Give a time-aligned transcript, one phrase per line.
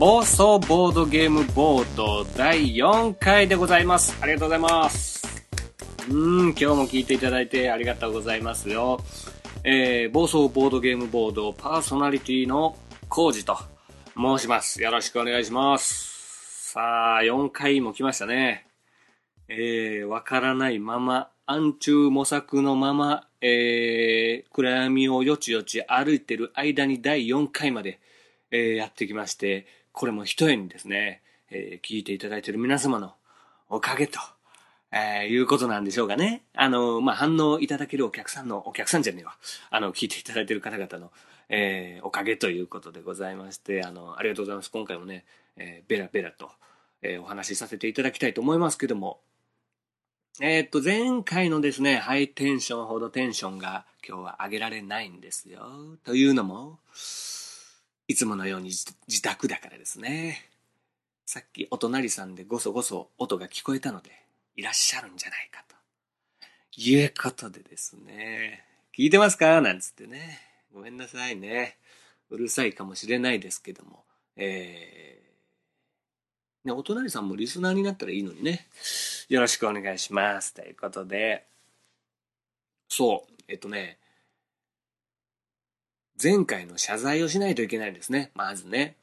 [0.00, 4.16] 暴走ボードゲームボード第4回でございます。
[4.22, 5.22] ありがとうございます。
[6.08, 9.02] うん、今日も聞いていただいてありがとうございますよ。
[9.62, 12.78] えー、暴走ボードゲームボードパーソナリティの
[13.10, 13.58] コウジと
[14.16, 14.82] 申します。
[14.82, 16.70] よろしくお願いします。
[16.72, 18.66] さあ、4回も来ましたね。
[19.48, 28.00] えー、わからないまま、暗中模索のまま、えー、暗闇をよちよち歩いてる間に第4回まで、
[28.50, 33.14] えーやってきまして、これも一重にですね、えー聞いていただいている皆様の
[33.68, 34.18] おかげと、
[34.92, 36.42] えーいうことなんでしょうかね。
[36.54, 39.34] あの、まあ、反応いただけるお客さんの、お客さんじゃねえわ。
[39.70, 41.10] あの、聞いていただいている方々の、
[41.48, 44.70] えーおかげということでございまして、あの、ありがとうございます。
[44.70, 45.24] 今回もね、
[45.56, 46.50] えーベラベラと、
[47.02, 49.20] えーお話しさせていただきたいと思いますけども、
[50.40, 55.98] えーっと、前回のですね、ハイテンションほどテンションが今日は上げられないんですよ。
[56.04, 56.78] というのも、
[58.10, 60.44] いつものように自宅だからですね。
[61.26, 64.10] さっきお隣さんでごそごそ音が聞こえたので、
[64.56, 65.76] いらっしゃるんじゃないかと。
[66.76, 68.64] いうことでですね、
[68.98, 69.60] 聞いてますか？
[69.60, 70.40] なんつってね。
[70.74, 71.76] ごめんなさいね。
[72.30, 74.02] うるさいかもしれないですけども。
[74.34, 78.66] えー、ね、お隣さんもリスナーになったらいいのにね。
[79.28, 80.52] よろしくお願いします。
[80.52, 81.46] ということで、
[82.88, 83.99] そう、えっとね、
[86.22, 88.30] 前回の謝罪をしないといけないですね。
[88.34, 88.96] まずね。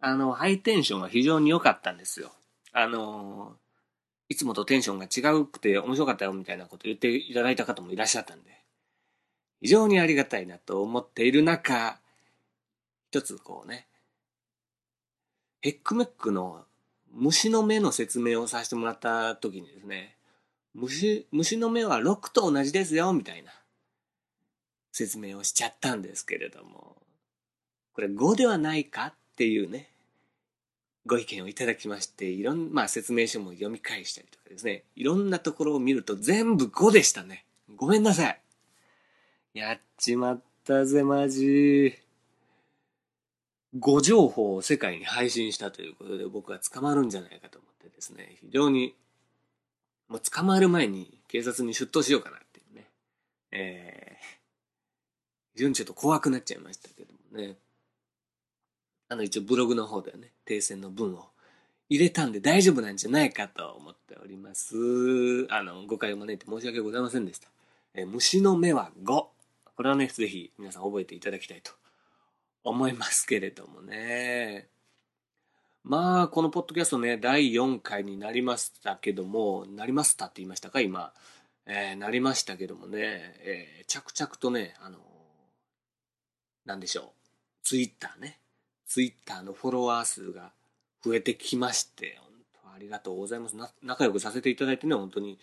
[0.00, 2.32] あの、ハイテンションは非常に良かったんですよ。
[2.72, 3.56] あの、
[4.28, 8.50] いつもとテンションが違うくて面白かったよみたいなこと言っていただいた方もいらっしゃったんで、
[9.60, 11.98] 非常にありがたいなと思っている中、
[13.10, 13.86] 一つこうね、
[15.60, 16.64] ヘックメックの
[17.12, 20.16] 虫の目の説明をさせてもらった時にですね、
[20.74, 23.52] 虫、虫の目は6と同じですよ、みたいな
[24.92, 26.96] 説明をしちゃったんですけれども、
[27.94, 29.90] これ5ではないかっていうね、
[31.04, 37.44] ご意見をいただきまして、いろん、まあ説明書も読み返したりとかですね、いろんなところを見ると全部5でしたね。
[37.74, 38.40] ごめんなさい。
[39.54, 41.98] やっちまったぜ、マジ。
[43.78, 48.94] 誤情報を世界に配信したということで僕は捕まるんじゃないかと思ってですね、非常に、
[50.08, 52.90] もう捕まる前に警察に出頭しようかなっていうね、
[53.50, 54.41] えー、
[55.54, 57.56] 非常にちょっと怖くなっちゃいましたけどもね。
[59.08, 61.26] あの一応ブログの方ではね、訂正の文を
[61.90, 64.74] 入れたんで大丈夫なんじゃないかと思っております。
[65.50, 67.48] あの、誤解を招いて申し訳ございませんでした。
[67.94, 69.26] え虫の目は5。
[69.76, 71.72] これはね、ぜひ皆さん覚えていただきたいと
[72.64, 74.68] 思いますけれどもね。
[75.84, 81.12] まあ、このポッドキャストね、第4回になりましたけども、なりましたって言いましたか、今。
[81.66, 84.98] えーなりましたけどもね、えー着々とね、あの
[86.64, 87.06] なんでしょう。
[87.62, 88.38] ツイッターね。
[88.86, 90.52] ツイッターのフォロワー数が
[91.04, 92.30] 増えてきまして、本
[92.64, 93.56] 当ありがとうございます。
[93.82, 95.38] 仲良くさせていただいてね、本当に、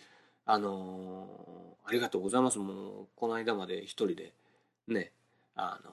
[0.46, 1.60] あのー
[1.90, 2.58] ありがとうございます。
[2.60, 4.32] もう、この間まで一人で、
[4.86, 5.10] ね、
[5.56, 5.90] あの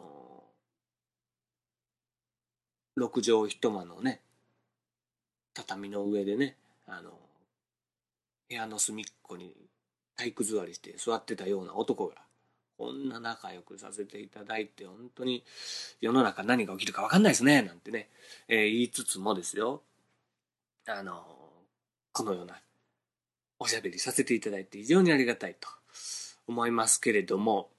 [2.95, 4.21] ー、六畳一間のね、
[5.55, 6.55] 畳の上でね、
[6.85, 7.09] あの
[8.47, 9.55] 部屋の隅っこに
[10.15, 12.15] 体育座りして座ってたような男が、
[12.77, 15.43] こんな仲良くさせていただいて、本当に
[15.99, 18.09] 世の中何が起きるか分かんないですね、なんてね、
[18.47, 19.81] えー言いつつもですよ、
[20.85, 21.23] あの、
[22.11, 22.59] このような
[23.59, 25.67] おしゃべりさせていただいて非常にありがたいと
[26.47, 27.69] 思いますけれども、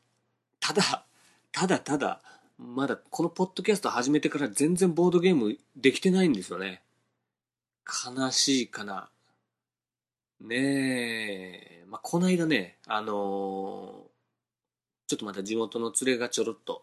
[0.59, 1.05] ただ、
[1.53, 2.21] ただただ、
[2.59, 6.83] まだこのポッドキャスト始めてから全然ボードゲームできてないんですよね。
[7.87, 9.09] 悲しいかな。
[10.41, 14.08] ねえ、まあ、この間ね、あの
[15.09, 16.83] ちょっとまた地元の連れがちょろっと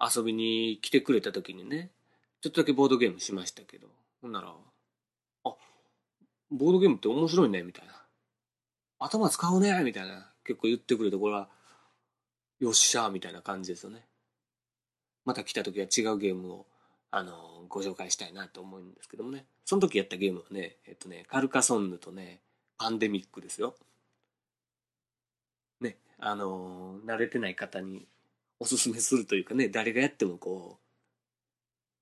[0.00, 1.90] 遊びに来てくれた時にね、
[2.40, 3.88] ちょっとだけボードゲームしましたけど、
[4.22, 5.54] ほんなら、あ、
[6.50, 7.92] ボードゲームって面白いね、みたいな。
[8.98, 10.32] 頭使うね、みたいな。
[10.44, 11.48] 結構言ってくれて、これは、
[12.58, 14.06] よっしゃー、みたいな感じですよね。
[15.26, 16.66] また来た時は違うゲームを、
[17.10, 19.44] あのご紹介したいなと思うんですけどもね。
[19.64, 22.40] その時やったゲームはね、えっとね、カルカソンヌとね、
[22.78, 23.74] パンデミックですよ。
[26.18, 28.06] あの慣れてない方に
[28.60, 30.78] おすすめするというかね、誰がやってもこ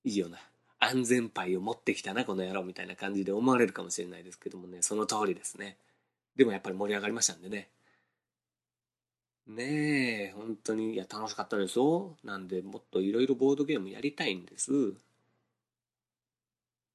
[0.05, 0.39] う、いいような、
[0.79, 5.77] 安全牌を持ってきたな、この野郎みたいな感じで思われるかもしれないですけどもね、その通りですね。
[6.35, 7.69] でもやっぱり盛り上がりましたんでね。
[9.47, 12.17] ねえ、本当に、いや、楽しかったですよ。
[12.23, 14.93] なんで、もっといろいろボードゲームやりたいんです。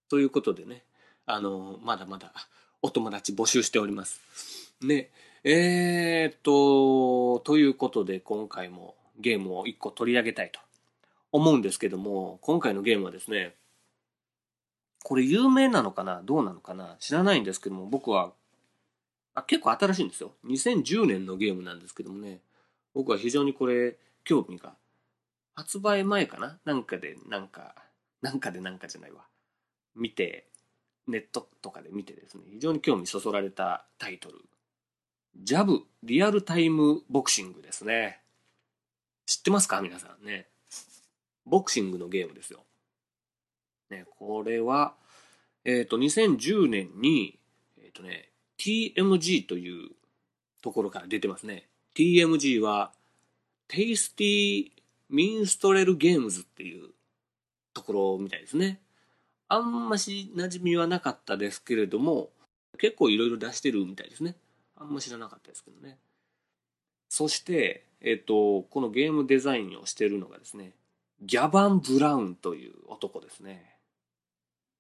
[0.09, 0.85] ということでね、
[1.25, 2.33] あの、まだまだ
[2.83, 4.21] お友達募集しております。
[4.83, 5.11] ね、
[5.45, 10.61] えーっと、ということで今回もゲームを一個取り上げたいと
[11.33, 13.57] 思うんですけども、今回のゲームはですね、
[15.03, 18.33] これ有名なのかなどうなのかな知らないんですけども、僕は、
[19.35, 20.31] あ、結構新しいんですよ。
[20.47, 22.39] 2010年のゲームなんですけどもね、
[22.95, 24.77] 僕は非常にこれ、興味が、
[25.57, 27.75] 発売前かななんかで、なんか、
[28.21, 29.23] なんかでなんかじゃないわ。
[29.97, 30.47] 見て、
[31.09, 34.39] ネットとかで見てですね、非常に興味そそられたタイトル。
[35.37, 38.21] ジャブ、リアルタイムボクシングですね。
[39.27, 39.81] 知ってますか？
[39.81, 40.47] 皆さんね。
[41.47, 42.61] ボクシングのゲームですよ。
[43.91, 44.95] ね、これは、
[45.65, 47.39] えっ、ー、と、2010年に、
[47.79, 49.91] えっ、ー、とね、TMG という
[50.63, 51.69] ところから出てますね。
[51.95, 52.93] TMG は、
[53.69, 54.71] テイスティ
[55.11, 56.91] ミンストレルゲームズっていう
[57.75, 58.81] ところみたいですね。
[59.49, 62.31] あんまし馴染みはなかったですけれども、
[62.79, 64.37] 結構いろいろ出してるみたいですね。
[64.83, 65.99] あんま知らなかったですけどね。
[67.09, 70.73] そして、えっ、と、このゲームデザインをしているのがですね、
[71.21, 73.77] ギャバン・ブラウンという男ですね。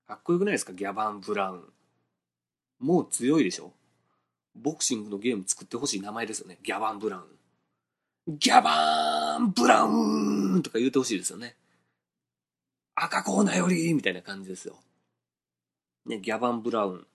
[0.07, 0.73] かっこよくないですか？
[0.73, 1.65] ギャバン・ブラウン。
[2.81, 3.73] もう強いでしょ？
[4.55, 6.59] ボクシングのゲーム作ってほしい名前ですよね。
[6.63, 8.37] ギャバン・ブラウン。
[8.39, 11.57] ギャバーン・ブラウンとか言うてほしいですよね。
[12.95, 14.77] 赤コーナーよりみたいな感じですよ。
[16.07, 17.07] ね、ギャバン・ブラウン。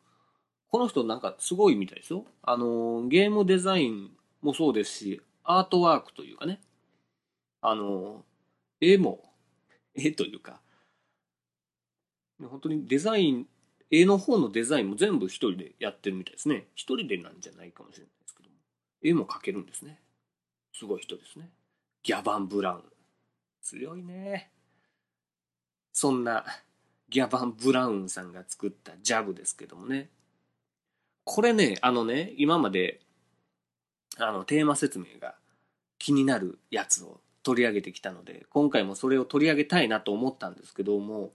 [0.69, 2.25] この人なんかすごいみたいですよ。
[2.41, 4.11] あの、ゲームデザイン
[4.41, 6.59] もそうですし、アートワークというかね。
[7.61, 8.25] あの、
[8.81, 9.23] 絵も、
[9.95, 10.59] 絵というか、
[12.39, 13.47] 本当にデザイン、
[13.89, 16.67] 絵の方のデザインも全部一人でやってるみたいですね。
[16.75, 18.55] 一人でなんじゃないかもしれないですけども。
[19.01, 19.99] 絵も描けるんですね。
[20.73, 21.49] すごい人ですね。
[22.03, 22.83] ギャバン・ブラウン。
[23.61, 24.51] 強いね。
[25.93, 26.45] そんな
[27.09, 30.09] ギャバン・ブラウンさんが作ったジャブですけどもね。
[31.29, 33.01] これね、あのね、今まで、
[34.17, 35.35] あの、テーマ説明が
[35.99, 41.33] 気になるやつを取り上げてきたので、今回もそれを取り上げたいなと思ったんですけども、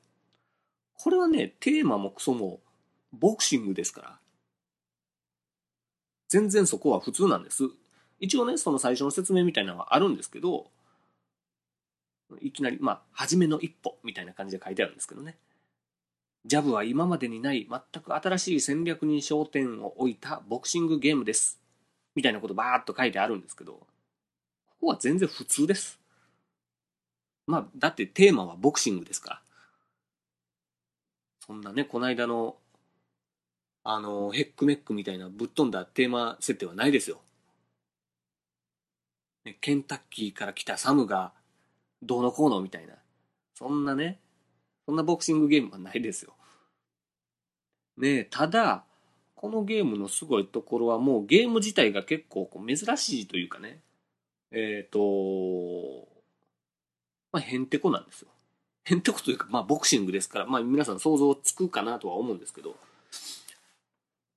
[0.94, 2.60] これはね、テーマもクソも
[3.12, 4.18] ボクシングですから。
[6.30, 7.64] 全然そこは普通なんです。
[8.18, 10.70] 一応ね、その最初の説明みたいなのはあるんですけど、
[12.40, 15.36] いきなり、まあ、初めの一歩みたいな感じで書いてあるんですけどね。
[16.44, 21.60] ジャブは今までにない全く新しい戦略に焦点を置いたボクシングゲームです。
[22.14, 23.86] みたいなことバーっと書いてあるんですけど、こ
[24.80, 26.00] こは全然普通です。
[27.46, 29.42] まあ、だってテーマはボクシングですから。
[31.46, 32.56] そんなね、この間の、
[33.84, 37.20] あの、ヘックメックみたいなぶっ飛んだテーマ設定はないですよ。
[39.44, 41.32] ね、ケンタッキーから来たサムが
[42.00, 42.94] どうのこうのみたいな。
[43.54, 44.18] そんなね、
[44.86, 46.34] そんなボクシングゲームはないですよ。
[47.96, 48.84] ねただ、
[49.34, 53.80] このゲームのすごいところはもうゲーム自体が結構こう珍しいというかね、
[54.52, 56.08] えっ、ー、と、
[57.32, 58.28] まあ、へんてこなんですよ。
[58.84, 62.76] へんてこというか、まあ、ボクシングですから、まあ、皆さん想像つくかなとは思うんですけど、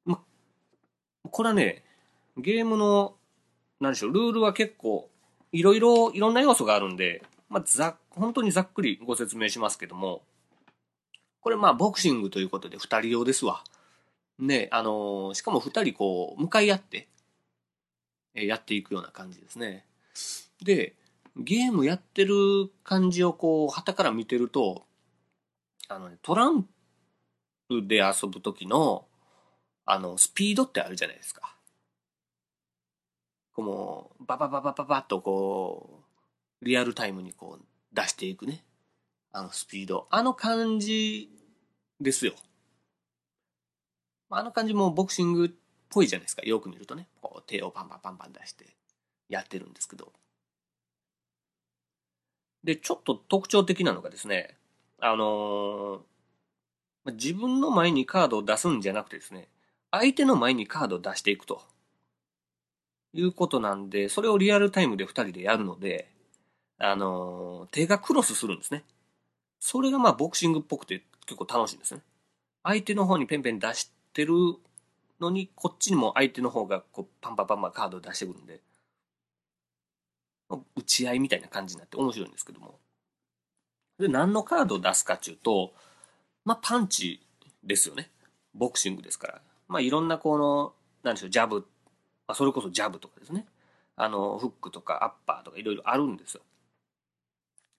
[0.05, 1.83] まあ、これはね、
[2.37, 3.15] ゲームの、
[3.79, 5.09] なんでしょう、ルールは結構、
[5.51, 10.23] いろいろ、いろんな要素があるんで、まあ、ざ、本当にざっくりご説明しますけども、
[11.45, 13.63] これまあ、ボクシングということで二人用ですわ。
[14.39, 17.07] ね、あのー、しかも二人こう、向かい合って、
[18.33, 19.85] えやっていくような感じですね。
[20.63, 20.95] で、
[21.37, 22.35] ゲームやってる
[22.83, 24.87] 感じをこう、旗から見てると、
[25.87, 26.63] あのね、トラン
[27.69, 29.05] プで遊ぶ時の、
[29.85, 31.55] あの、スピードってあるじゃないですか。
[33.53, 36.01] こう、ババババババッとこ
[36.59, 38.63] う、リアルタイムにこう、出していくね。
[39.31, 40.07] あのスピード。
[40.11, 41.29] あの感じ
[41.99, 42.33] ですよ。
[44.29, 45.51] あの感じもボクシングっ
[45.89, 46.41] ぽいじゃないですか。
[46.43, 47.07] よく見るとね。
[47.21, 48.65] こう手をパンパンパンパン出して
[49.29, 50.11] やってるんですけど。
[52.63, 54.57] で、ちょっと特徴的なのがですね、
[54.99, 59.47] あのー、自分の前にカードを出すんじゃなくてですね、
[59.91, 61.61] 相手の前にカードを出していくと。
[63.13, 66.09] いうことなんで、それをリアルタイムで二人でやるので、
[66.77, 68.83] あのー、手がクロスするんですね。
[69.59, 72.01] それがまあボクシングっぽくて結構楽しいんですね。
[72.63, 74.33] 相手の方にペンペン出してる
[75.19, 78.61] のに、こっちにも相手の方がこうパンパンパンパンカードを出してくるんで、
[80.49, 82.79] 打ち合いみたいな感じになって面白いんですけども。
[83.97, 85.73] で、何のカードを出すかっていうと、
[86.43, 87.21] まあ、パンチ
[87.63, 88.11] ですよね。
[88.53, 89.41] ボクシングですから。
[89.67, 91.61] まあ、いろんなこの、なんでしょう、ジャブ、
[92.27, 93.45] まあ、それこそジャブとかですね。
[93.95, 96.41] あの、フックとかアッパーとかいろいろあるんですよ。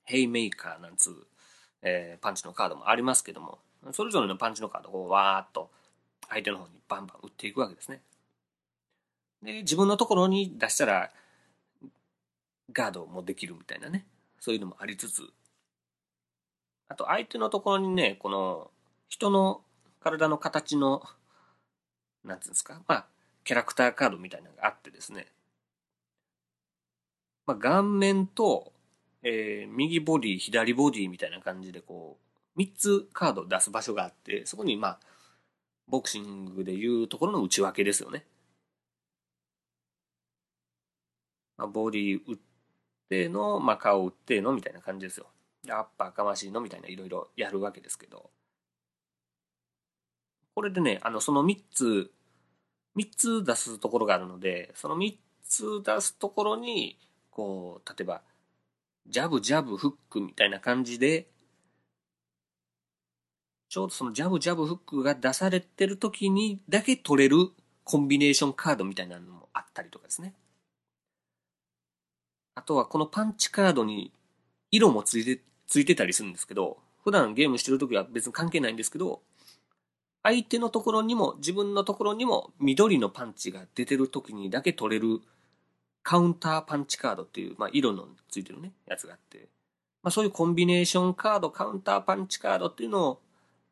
[0.05, 1.27] ヘイメーカーなんつう、
[1.89, 3.59] えー、パンチのカードもありますけども、
[3.93, 5.71] それぞれのパンチのカードをわーっと
[6.29, 8.01] 相手の方にバンバン打っていくわけですね。
[9.41, 11.11] で、自分のところに出したら、
[12.73, 14.05] ガードもできるみたいなね。
[14.41, 15.23] そういうのもありつつ、
[16.89, 18.71] あと相手のところにね、この
[19.09, 19.61] 人の
[20.01, 21.05] 体の形の、
[22.25, 23.07] なんていうんですか、まあ、
[23.45, 25.27] キャラクターカードみたいなのがあってですね、
[27.47, 28.73] まあ、顔面と、
[29.23, 32.19] えー、右ボディ、左ボディみたいな感じでこ
[32.57, 35.01] う、3つカード出す場所があって、そこにまあ、
[35.89, 38.25] ボクシングでいうところの内訳ですよね。
[41.57, 42.39] まあ、ボディ打っ
[43.09, 45.27] ての、まあ、顔打ってのみたいな感じですよ。
[45.69, 48.31] アッパーかましいのみたいないろいろやるわけですけど。
[50.55, 52.11] これでね、あの、その3つ、
[52.97, 56.99] 3つ出すところがあるので、その3つ出すところに、
[57.31, 58.23] こう、例えば、
[59.09, 61.29] ジャブ、ジャブ、フックみたいな感じで、
[63.69, 67.51] ちょうどそのジャブ、ジャブ、フックが出されてる時にだけ取れる
[67.85, 70.35] コンビネーションカードみたいなのもあったりとかですね。
[72.55, 74.13] あとはこのパンチカードに
[74.71, 79.21] 色もついて、ついてたりするんですけど、普段ゲームしてる時は別に関係ないんですけど、
[80.23, 85.21] 相手のところにも自分のところにも緑のパンチが出てる時にだけ取れる
[86.07, 89.49] カウンターパンチカードっていう、まあ、色のついてるね、やつがあって、
[90.05, 93.21] まあ、そういうコンビネーションカード、カウンターパンチカードっていうのを、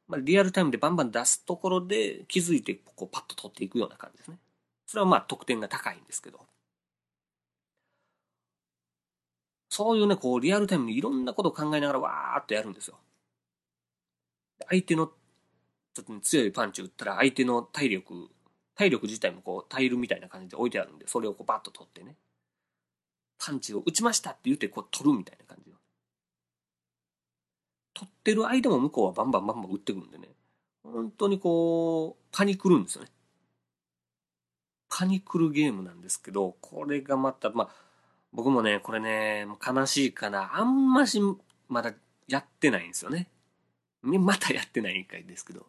[0.08, 4.38] まあ、リアルタイムでバンバン出すところで気づいて、こうパッと取っていくような感じですね。
[4.84, 6.40] それはまあ得点が高いんですけど。
[9.70, 12.98] そういうね、こう、リアルタイムにいろんなことを考えながらわーっとやるんですよ。
[14.68, 18.28] 相手の、ちょっとね強いパンチ打ったら、相手の体力、
[18.74, 22.16] 体力自体もこう、タイルみたいな感じで置いてあるんで、それをこう、バッと取ってね。
[23.44, 25.76] パンチを打ちましたって言って、こう、取るみたいな感じよ。
[27.92, 30.28] 取ってる間も向こうはバンバンバンバン打ってくるんでね。
[30.82, 33.10] 本当にこう、パニクるんですよね。
[34.88, 37.68] パニクるゲームなんですけど、これがまた、まあ、
[38.32, 40.56] 僕もね、これね、悲しいかな。
[40.56, 41.20] あんまし、
[41.68, 41.92] まだ
[42.26, 43.28] やってないんですよね。
[44.02, 45.66] またやってないんかいですけど。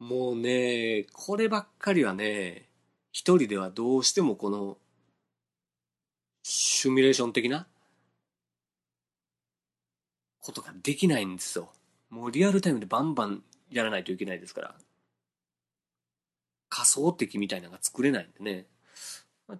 [0.00, 2.68] もうね、こればっかりはね、
[3.12, 4.78] 一人ではどうしてもこの、
[6.48, 7.66] シミュレーション的な？
[10.40, 11.72] ことができないんですよ。
[12.08, 14.74] もうリアルタイムでバンバンやらないといけないですから。
[16.68, 18.66] 仮想的みたいなのが作れないんでね。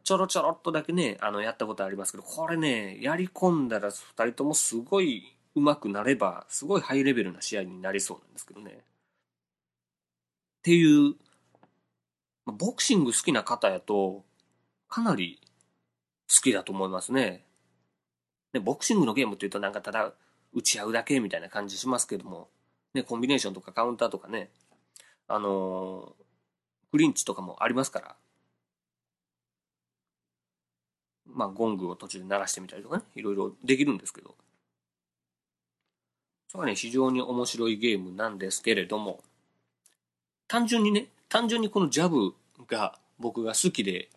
[0.04, 8.70] ちょろちょろっとだけね、あの、やったことありますけど、これね、やり込んだら二人ともすごい上手くなれば、すごいハイレベルな試合になりそうなんですけどね。
[8.70, 8.80] っ
[10.62, 11.16] ていう、
[12.46, 14.24] ボクシング好きな方やと、
[14.88, 15.40] かなり
[16.28, 17.44] 好きだと思いますね。
[18.52, 20.12] ね、ボクシングのゲームって言うとなんかただ
[20.52, 22.48] 打ち合うだけみたいな感じしますけども、
[22.94, 24.50] ね、コンビネーションとかカウンターとかね、
[25.28, 28.16] あのー、クリンチとかもありますから、
[31.26, 34.34] まあ、ゴングを途中で鳴らしてみたりとかね、いろいろできるんですけど。
[36.48, 39.22] それはね、非常に面白いゲームなんですけれども、
[40.48, 42.34] 単純にね、単純にこのジャブ
[42.66, 44.08] が僕が好きで、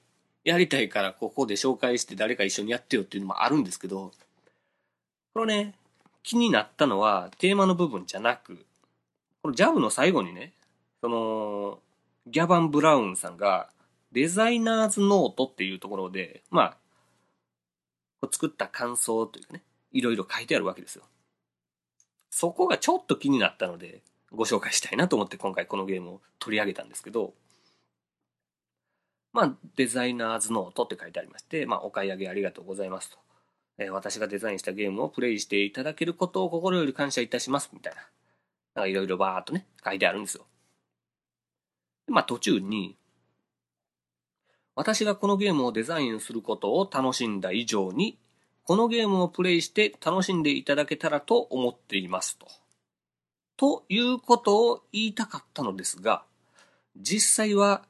[0.43, 4.12] やりたいからここで紹介して誰か一緒にやってよっていうのもあるんですけど、
[5.34, 5.75] これね、
[6.24, 8.65] 気になったのはテーマの部分じゃなく、
[9.41, 10.53] このジャブの最後にね、
[11.01, 11.79] その、
[12.27, 13.69] ギャバン・ブラウンさんが、
[14.12, 16.75] デザイナーズノートっていうところで、ま
[18.22, 21.03] あ、作った感想というかね、いろいろ書いてあるわけですよ。
[22.29, 27.34] そこがちょっと気になったので、ご紹介したいなと思って今回このゲームを取り上げたんですけど、
[29.31, 33.17] まあ、デザイナーズノートって書いてありまして、まあ、お買い上げありがとうございますと。
[33.77, 38.01] えー、私がデザインしたゲームをプレイしていただけることを心より感謝いたします、みたいな。
[38.75, 40.45] なんかいろいろバーっとね、書いてあるんですよ。
[42.07, 42.98] まあ、途中に、
[44.75, 48.17] 私がこのゲームをデザインすることを楽しんだ以上に、
[48.63, 52.48] このゲームをプレイして楽しんでいただけたらと思っていますと。
[53.57, 56.24] ということを言いたかったのですが、
[56.95, 57.83] 実際は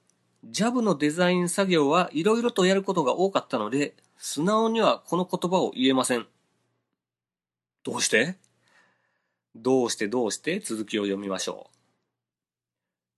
[0.48, 6.26] JAV のデザイン作業はいろいろとやることが多かったので、素直にはこの言葉を言えません。
[7.84, 8.38] どうして？
[9.56, 10.60] どうしてどうして？
[10.60, 11.70] 続きを読みましょ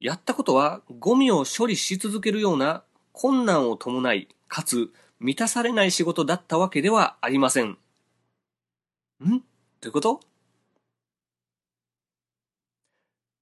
[0.01, 0.05] う。
[0.05, 7.69] やったことはゴミを処理し続けるような困難を伴い、かつ満たされない仕事だったわけではありません。
[7.69, 7.77] ん？
[9.21, 9.33] どう
[9.85, 10.19] いうこと？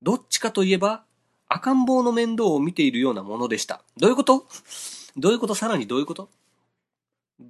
[0.01, 1.03] どっちかといえば、
[1.49, 3.81] 赤ん坊の面倒を見ているようなものでした。
[3.97, 4.45] どういうこと？
[5.17, 5.55] どういうこと？
[5.55, 6.29] さらにどういうこと？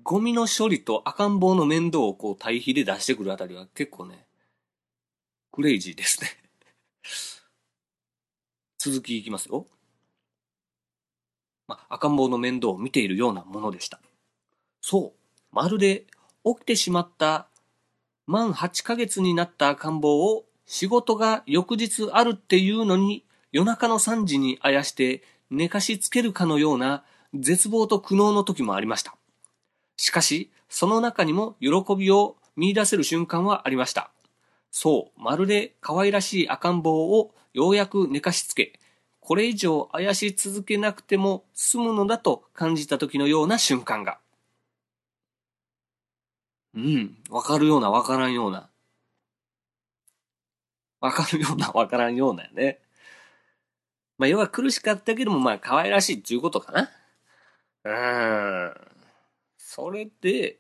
[0.04, 4.26] ゴミの処理と赤ん坊の面倒をこう対比で出してくるあたりは結構ね、
[5.52, 6.30] クレイジーですね
[8.80, 9.68] 続きいきますよ。
[11.68, 14.00] まあ、赤ん坊の面倒を見ているようなものでした。
[14.82, 15.20] そう。
[15.52, 16.08] まるで
[16.46, 17.48] 起きてしまった
[18.28, 27.04] 満8ヶ月になった赤ん坊を仕事が翌日あるっていうのに夜中の3時にあやして寝かしつけるかのような
[27.34, 29.16] 絶望と苦悩の時もありました。
[29.98, 34.12] しかし、その中にも喜びを見出せる瞬間はありました。
[34.72, 38.80] そう、まるで可愛らしい赤ん坊をようやく寝かしつけ、
[39.20, 44.20] これ以上あやし続けなくても済むのだと感じた時のような瞬間が。
[46.76, 48.70] うん、わかるようなわからんような。
[51.00, 52.80] わかるようなわからんようなよね。
[54.20, 56.92] まあ、要は苦しかったけども、まあ、可愛らしいっていうことかな。
[57.86, 58.74] うん。
[59.58, 60.60] それで、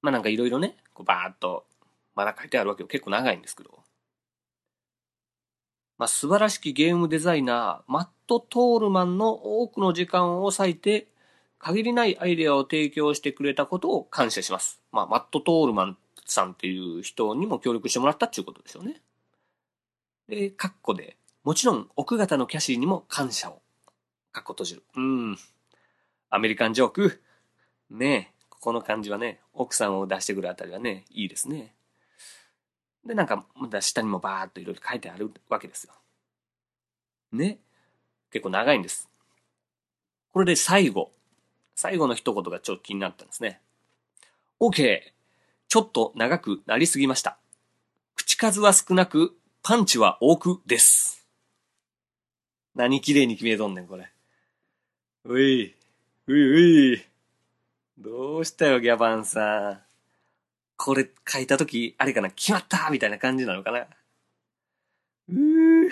[0.00, 1.66] まあなんかいろいろね、こうバーっと、
[2.14, 2.88] まだ書いてあるわけよ。
[2.88, 3.82] 結構長いんですけど。
[5.98, 11.08] まあ素晴らしきゲームデザイナー、マット・トールマンの多くの時間を割いて、
[11.58, 14.80] 限りないアイデアを提供してくれたことを感謝します。
[14.90, 19.00] まあ、マット・トールマンさんっていう人にも協力してもらったっていうことですよね。
[20.28, 23.60] で、カッコで、もちろん奥方のキャシーにも感謝を。
[24.30, 24.82] カッコ閉じる。
[24.96, 25.38] うん。
[26.30, 27.22] アメリカンジョーク。
[27.90, 31.74] ねえ、ここの感じはね、奥さんを出してくるあたりはね、いいですね。
[33.04, 35.92] で、なんか、また下にもバーっといろいろ書いてあるわけですよ。
[37.32, 37.58] ね。
[38.30, 39.08] 結構長いんです。
[40.32, 41.10] これで最後。
[41.74, 43.60] 最後の一言がちょっと気になったんですね。
[44.60, 45.00] OK!
[45.68, 47.38] ちょっと長くなりすぎました。
[48.14, 51.21] 口数は少なく、パンチは多くです。
[52.74, 54.10] 何綺麗に決めとんねん、これ。
[55.24, 55.74] うい、
[56.26, 57.04] ういうい。
[57.98, 59.80] どうしたよ、ギャバンさん。
[60.76, 63.86] これ書いたとき、あれかな、決まったみたいな感じなのかな。
[65.28, 65.90] うー。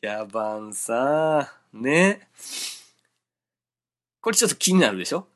[0.00, 1.82] ギャバンさん。
[1.82, 2.28] ね。
[4.20, 5.26] これちょっと気になるでしょ？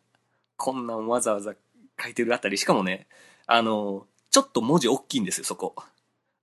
[0.57, 1.55] こんなんわざわざ
[2.01, 2.57] 書いてるあたり。
[2.57, 3.09] しかもね、
[3.47, 5.75] あの、ちょっと文字大きいんですよ、そこ。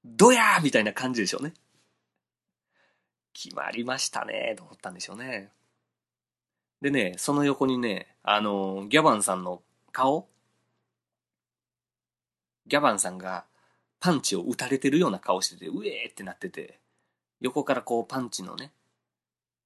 [0.06, 1.54] どやーみたいな感じでしょうね。
[3.34, 5.50] 決まりましたね、と思ったんでしょうね。
[6.82, 10.28] でね、その横にね、あの、ギャバンさんの顔
[12.68, 13.46] ギャバンさんが
[14.00, 16.80] パンチを打たれてるような顔してて、うえーってなってて、
[17.42, 18.72] 横からこうパンチのね、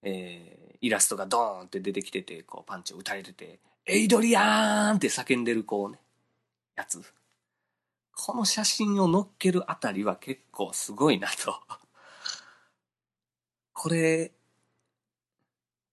[0.03, 5.99] えー、イラストがドーンって出てきてて、こうパンチを打たれてて、エイドリアーンって叫んでるこうね、
[6.75, 7.03] やつ。
[8.15, 11.56] この写真を載っけるあたりは結構すごいなと。
[13.77, 14.31] これ、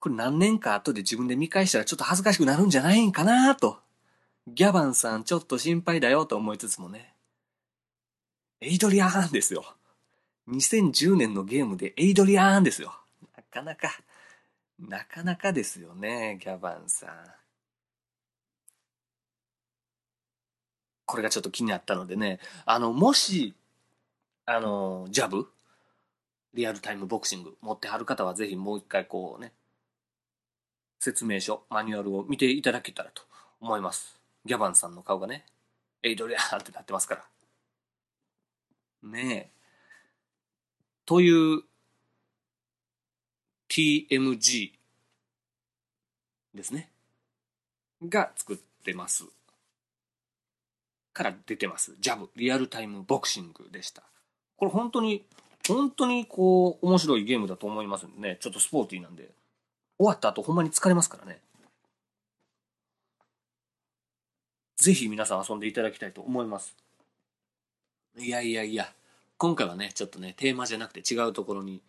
[0.00, 3.78] これ何年か後で自分で見返したらちょっと恥ずかしくなるんじゃないんかなと。
[4.48, 7.12] ギャバンさんちょっと心配だよと思いつつもね。
[8.62, 9.76] エイドリアーンですよ。
[10.48, 12.98] 2010年のゲームでエイドリアーンですよ。
[13.36, 13.90] なかなか、
[14.78, 17.10] なかなかですよね、ギャバンさん。
[21.04, 23.54] これがちょっと気になったのでね、あの、もし、
[24.46, 25.50] あの、ジャブ
[26.54, 29.52] リアルタイムボクシング持ってはる方はぜひもう一回こうね、
[30.98, 33.22] 説明書、マニュアルを見ていただけたらと
[33.60, 34.18] 思います。
[34.46, 35.44] ギャバンさんの顔がね、
[36.02, 37.24] エイドリアンってなってますから。
[39.02, 39.50] ねえ。
[41.04, 41.62] という
[43.68, 44.72] TMG
[46.54, 46.88] ですね。
[48.02, 49.24] が作ってます。
[51.12, 51.94] から出てます。
[52.00, 54.02] ジャブ、リアルタイムボクシングでした。
[54.56, 55.24] これ本当に、
[55.68, 58.38] 本当にこう、面白いゲームだと思いますんでね。
[58.40, 59.30] ちょっとスポーティーなんで。
[59.98, 61.40] 終わった後ほんまに疲れますからね。
[64.76, 66.76] ぜひ皆さん遊んでいただきたいと思います。
[68.18, 68.92] いやいやいや、
[69.38, 71.80] 今回はね、ちょっとね、テーマじゃなくて違うところに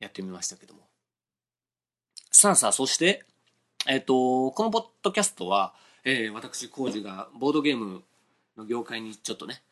[0.00, 0.80] やってみましたけども。
[2.30, 3.24] さあさあ、そして、
[3.86, 8.02] えっ、ー、と、このポッドキャストは、えー、私、コージがボードゲーム
[8.56, 9.62] の業界にちょっとね、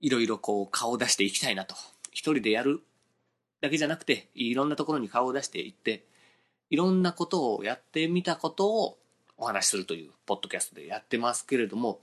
[0.00, 1.74] いろいろこう顔を出していきたいなと。
[2.10, 2.82] 一人でやる
[3.66, 6.04] だけじゃなくて、いろんなところに顔を出していって、
[6.70, 8.98] いろんなことをやってみたことを
[9.36, 12.00] お話しするというポッドキャストでやってますけれども、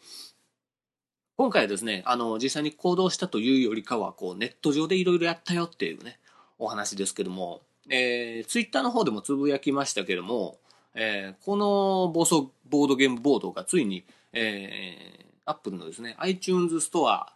[1.35, 6.19] 今回はですね、あの、実際に行動したというよりかは、こう、ネット上でいろいろやったよっていうね、
[6.59, 10.57] お話ですけども、えー、ツイッターの方でもつぶやきましたけども、
[10.95, 17.32] えー、この暴走ボードゲームボードがついに、えー、アップルのですね、iTunes ストア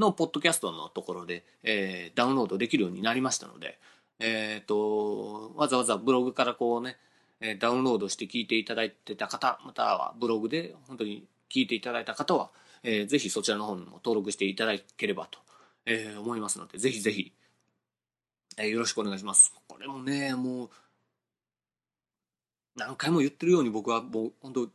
[0.00, 3.78] のポッドキャストのところで、えー、ダウンロードできるようになりましたので、
[4.18, 6.96] えっ、ー、と、わざわざブログからこうね、
[7.40, 12.50] えダウンロードして聞いていただいてた方、またはブログで本当に聞いていただいた方は、
[12.82, 15.38] えー、ぜひそちらの方にも登録していただければと、
[15.86, 17.32] えー、思いますので、ぜひぜひ、
[18.58, 19.54] えー、よろしくお願いします。
[19.68, 20.70] これもね、もう、
[22.76, 24.68] 何回も言ってるように僕はもう本当、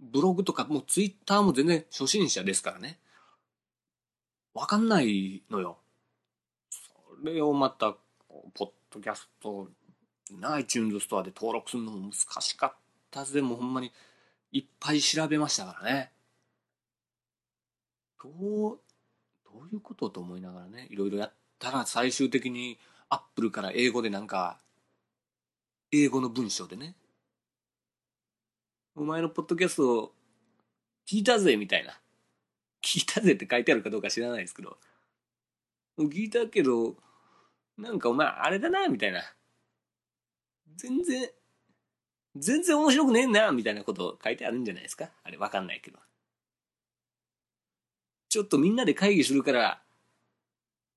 [0.00, 2.98] ブログとかもうツイッターも全然初心者ですからね。
[4.60, 5.78] わかんないのよ。
[6.68, 7.96] それをまた、
[8.52, 9.70] ポッドキャスト、
[10.42, 12.72] iTunes ストアで登録するのも難しかっ
[13.10, 13.40] たぜ。
[13.40, 13.90] もほんまに、
[14.52, 16.12] いっぱい調べましたからね。
[18.22, 18.32] どう、
[19.50, 24.58] どういうことと思いながらね、いろいろやったら最終的にアップルから英語でなんか、
[25.90, 26.94] 英語の文章でね、
[28.94, 30.12] お前のポッドキャスト
[31.08, 31.98] 聞いたぜみたいな。
[32.82, 34.78] 聞いたぜって書いてあるかどうか知らないですけど、
[35.98, 36.96] 聞いたけど、
[37.76, 39.22] なんかお前あれだな、みたいな。
[40.76, 41.30] 全然、
[42.36, 45.98] 全然面白くねえな、みたいなこと書いてあるんじゃないですかあれわかんないけど。
[48.28, 49.82] ちょっとみんなで会議するから、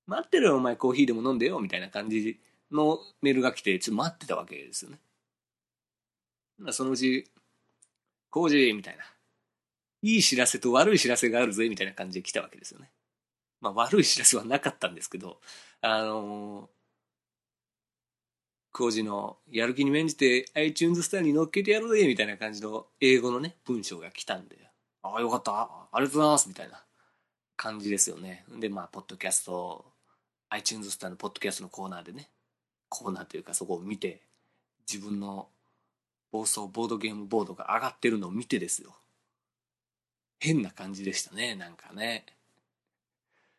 [0.06, 5.00] 待ってろよ、お前コーヒーでも飲んでよ、みたいな感じのメールが来て、ちょっと待ってたわけですよね。
[6.72, 7.30] そのうち、
[8.30, 9.04] コージーみたいな。
[10.04, 12.90] いい知らせと悪い知らせがあるぜ、みたいな感じで来たわけですよね。
[13.60, 15.40] まあ悪い知らせはなかったんですけど、
[15.80, 16.68] あのー、
[18.72, 24.58] 工事のやる気に免じて iTunes スターに乗っけてやるぜ、みたいな感じの英語のね、文章が来たんで、
[25.02, 26.84] ああ、よかった、ありがとうございます、みたいな。
[27.56, 28.44] 感じですよね。
[28.58, 29.86] で、まあ、ポッドキャスト、
[30.50, 32.28] iTunes スターのポッドキャストのコーナーでね、
[32.88, 34.22] コーナーというかそこを見て、
[34.90, 35.48] 自分の
[36.30, 38.94] 暴走ボードゲームボードが上がってるのを見てですよ。
[40.38, 42.26] 変な感じでしたね、なんかね。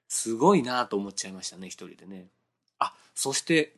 [0.07, 2.27] すごいなと思っちゃいましたね、一人でね。
[2.79, 3.75] あ、そして、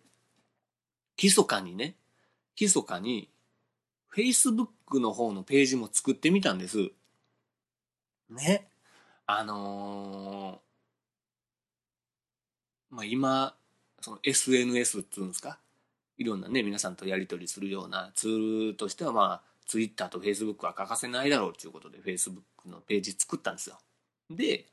[1.21, 1.95] 密かにね、
[2.59, 3.29] 密かに、
[4.13, 6.91] Facebook の方のページも作ってみたんです。
[8.29, 8.67] ね。
[9.25, 13.55] あのー、まあ、今、
[14.01, 15.59] その SNS っていうんですか？
[16.17, 23.79] いろんなね、皆さんとやり取りするようなツールとしては、まあ、Twitter と Facebook は欠かせないだろうということで、Facebook のページ作ったんですよ。
[24.29, 24.67] で、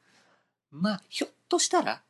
[0.70, 2.02] まあ、ひょっとしたら、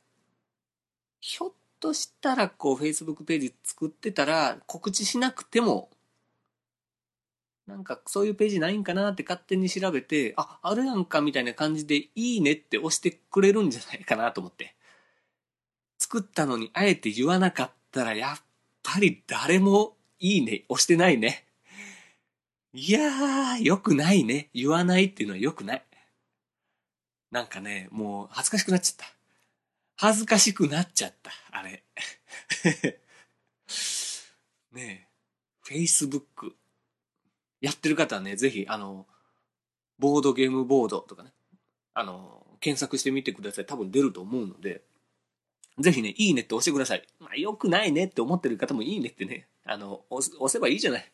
[1.20, 5.90] ひょっとしたら、こう、Facebook ページ作ってたら、告知しなくても
[7.66, 14.74] なんかそういうページないんかなって勝手に調べて、あ、あるやんかみたいな感じでいいねって押してくれるんじゃないかなと思って。
[15.98, 18.42] 作ったのにあえて言わなかったらやっ
[18.82, 21.46] ぱり誰もいいね押してないね。
[22.76, 24.50] いやー、よくないね。
[24.52, 25.84] 言わないっていうのはよくない。
[27.30, 29.14] なんかね、もう恥ずかしくなっちゃった。
[29.96, 31.84] 恥ずかしくなっちゃった、あれ。
[34.72, 35.08] ね
[35.64, 36.54] え、Facebook。
[37.60, 39.06] やってる方はね、ぜひ、あの、
[40.00, 41.32] ボードゲームボードとかね、
[41.94, 43.66] あの、検索してみてください。
[43.66, 44.82] 多分出ると思うので、
[45.78, 47.06] ぜひね、いいねって押してください。
[47.20, 51.12] まあ、良くないねって思ってる方もいいねってね、あの、押せばいいじゃない。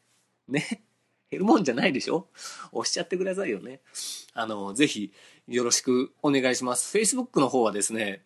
[0.48, 0.84] ね。
[1.30, 2.28] 減るもんじゃないでしょ？
[2.72, 3.80] 押しちゃってくださいよね。
[4.34, 5.12] あの、ぜひ、
[5.46, 6.96] よろしくお願いします。
[6.96, 8.24] Facebook の方はですね、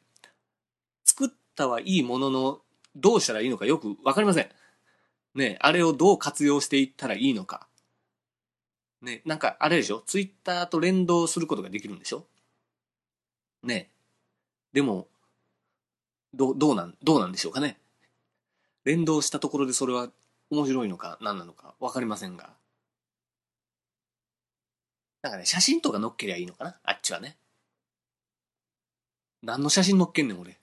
[1.04, 2.60] 作ったはいいものの、
[2.96, 4.48] どうしたらいいのかよくわかりません。
[5.34, 7.66] ね、あれをどう活用していったらいいのか。
[9.02, 10.00] ね、なんかあれでしょ？
[10.06, 12.26] ツイッターと連動することができるんでしょ？
[13.62, 13.90] ね。
[14.72, 15.08] でも、
[16.32, 17.78] ど、どうなん、どうなんでしょうかね。
[18.84, 20.08] 連動したところでそれは
[20.50, 22.50] 面白いのか何なのかわかりませんが。
[25.24, 26.76] なんかね、写真とか載っけりゃいいのかな？
[26.84, 27.38] あっちはね。
[29.42, 30.50] 何の写真載っけんねん、俺。
[30.50, 30.54] い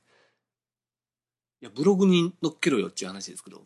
[1.61, 3.63] や、ブログに載っけろよっていう話ですけど。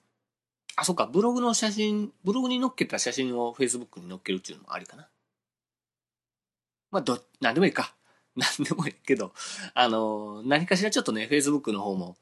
[0.78, 5.10] あ、そっか、ブログの写真、ブログに載っけた写真を Facebook に載っけるっていうのもありかな。
[6.92, 7.94] まあ、ど、なんでもいいか。
[8.38, 9.34] なんでもいいけど、
[9.74, 12.16] あの、何かしらちょっとね、Facebook の方も、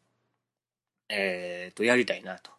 [1.10, 2.50] えっ、ー、と、やりたいなと。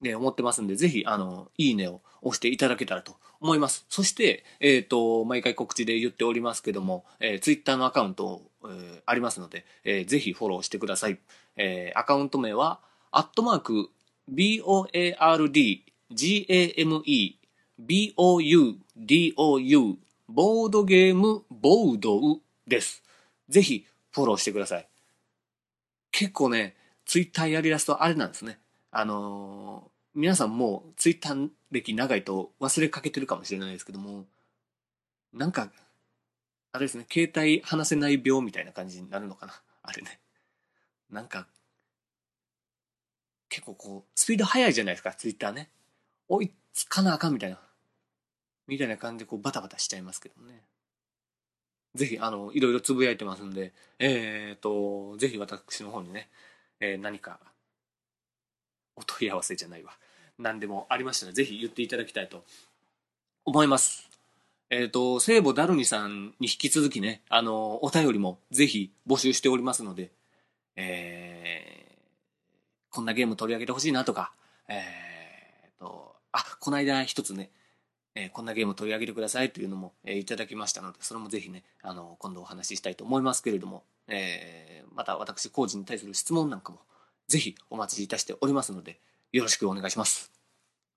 [0.00, 3.86] で、思ってますんで、ぜひ、あの、いいねを押していただけたらと思います。
[3.88, 11.18] そして、えっ、ー、と、毎回告知で言っておりますけども、えー、Twitter のアカウント、えー、ありますので、えー、ぜひフォローしてください。
[11.56, 13.90] えー、アカウント名は、アットマーク、
[14.28, 17.36] B-O-A-R-D, G-A-M-E,
[17.78, 18.78] B-O-U-D-O-U,
[20.28, 23.02] ボードゲームボードウです。
[23.48, 24.86] ぜひフォローしてください。
[26.12, 28.58] 結構ね、ツイッターやりだすとあれなんですね。
[28.92, 34.26] あのー、皆さんもうツイッター歴長いと忘れかけてるかもしれないですけども、
[35.32, 35.70] なんか、
[36.72, 39.60] あれですね、携帯話せない病みたいな感じになるのかな？
[39.82, 40.20] あれね。
[41.10, 41.46] なんか、
[43.48, 45.70] 結構こう、スピード速いじゃないですか、ツイッターね。
[46.28, 47.60] 追いつかなあかんみたいな。
[48.66, 50.64] みたいな感じでこうバタバタしちゃいますけどね。
[51.94, 56.30] ぜひ、あの、いろいろつぶやいてますんで、えっ、ー、と、ぜひ私の方にね、
[56.78, 57.40] えー、何か、
[58.94, 59.98] お問い合わせじゃないわ。
[60.40, 62.44] 何でもありましたら、ぜひ言っていただきたいと
[63.44, 64.08] 思います。
[64.70, 70.10] えっ、ー、と、聖母ダルニさんに引き続きね、あの、お便りもぜひ募集しておりますので、
[70.76, 74.32] えー、こんなゲーム取り上げてほしいなとか、
[74.68, 77.50] えー、と、あ、この間一つね、
[78.14, 86.78] えー、こんなゲーム取り上げてくださいというのも、えー、いただきましたので、それもぜひね、あの、今度お話ししたいと思いますけれども、えー、また私、工事に対する質問なんかも、
[87.28, 89.00] ぜひお待ちいたしておりますので、
[89.32, 90.32] よろしくお願いします。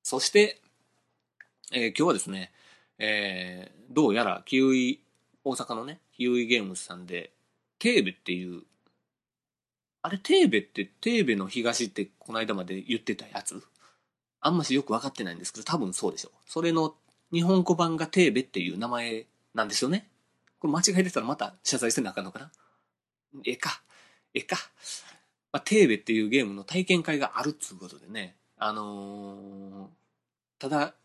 [0.01, 0.59] そして、
[1.71, 2.51] えー、今日はですね、
[2.97, 5.01] えー、どうやらキウイ、
[5.43, 7.31] 大阪のね、キウイゲームズさんで、
[7.77, 8.63] テーベっていう、
[10.01, 13.63] あれ、テーベって、テーベの東ってこの間まで言ってたやつ？
[14.41, 16.31] あんましよくわかってないんですけど、多分そうでしょう。
[16.47, 16.95] それの
[17.31, 20.07] 日本語版がテーベっていう名前なんですよね。
[20.59, 22.51] これ間違えてたらまた謝罪せなあかんのかな？
[23.45, 23.81] ええか。
[24.33, 24.57] ええか。
[25.53, 28.35] まあ、テーベっていうゲームの体験会があるっつうことでね。
[28.57, 29.87] あのー、
[30.57, 30.95] ただ、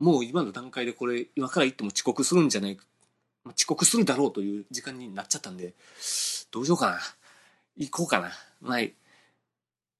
[0.00, 2.84] もう今の段階でこれ、今から行っても遅刻するんじゃないか。
[3.56, 5.74] 遅刻するだろうという時間になっちゃったんで、
[6.50, 6.98] どうしようかな。
[7.76, 8.32] 行こうかな。
[8.60, 8.78] まあ、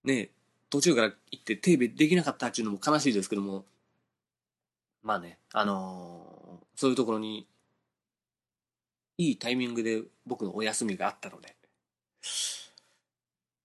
[0.05, 0.31] ね
[0.69, 3.65] 途中から行ってテレビできなかったっていうのも悲しいですけども、
[5.05, 7.47] まあね、あのー、そういうところに、
[9.19, 11.55] いいタイミングで僕のお休みがあったので、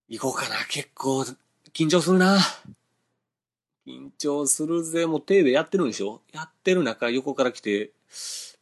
[0.10, 0.56] 行こうかな。
[0.70, 1.26] 結構、
[1.74, 2.40] 緊張するな。
[3.86, 5.06] 緊張するぜ。
[5.06, 6.22] もうテレビやってるんでしょ？
[6.32, 7.92] やってる中、横から来て、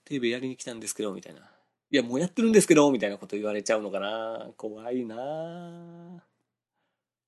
[0.06, 1.42] テレビやりに来たんですけど、みたいな。
[1.92, 4.48] いや、もうやってるんですけど、みたいなこと言われちゃうのかな。
[4.58, 6.24] 怖いな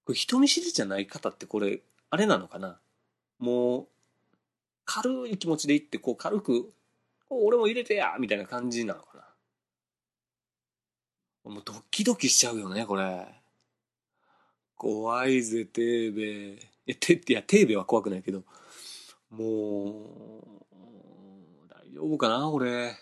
[0.04, 2.80] これ人見知りじゃない方ってこれ、あれなのかな？
[3.38, 3.88] もう、
[4.86, 6.72] 軽い気持ちで行って、こう軽く、
[7.30, 9.18] 俺も入れてやみたいな感じなのか
[11.46, 13.28] なもうドキドキしちゃうよね、これ。
[14.78, 16.54] 怖いぜ、テーベ。
[16.54, 18.44] いや、て、いや、テーベは怖くないけど、
[19.32, 20.78] もう、
[21.68, 22.96] 大丈夫かな、これ。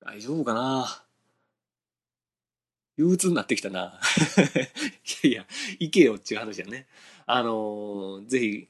[0.00, 1.02] 大丈夫かな。
[2.96, 4.00] 憂鬱になってきたな。
[5.24, 5.46] いやいや、
[5.80, 6.86] 行けよっていう話やね。
[7.26, 8.68] あのー、ぜひ、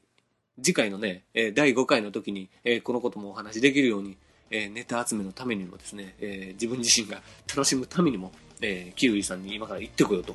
[0.63, 4.17] 次回のね、え、第5回の時に、え、このこともお話しできるように、
[4.51, 10.35] え、ネタ集めのためにもですね、え、自分自身が楽しむためにも、えー、キウイさんに今から行ってこようと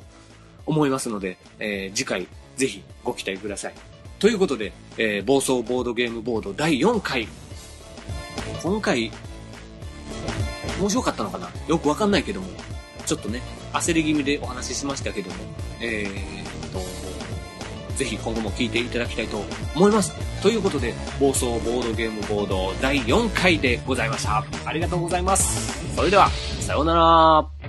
[0.66, 3.74] 思いますので、えー、次回ぜひご期待ください。
[4.18, 7.28] ということで、えー、暴走ボードゲームボード第4回。
[8.62, 9.10] 今回、
[10.80, 11.50] 面白かったのかな？
[11.68, 12.46] よくわかんないけども、
[13.04, 13.42] ちょっとね、
[13.74, 15.36] 焦り気味でお話ししましたけども、
[15.80, 16.78] えー、と、
[17.96, 19.44] ぜひ今後も聞いていただきたいと
[19.76, 20.12] 思います。
[20.42, 24.44] ということで、暴走ボードゲームボード第4回でございました。
[24.64, 25.94] ありがとうございます。
[25.94, 27.63] それでは、さようなら。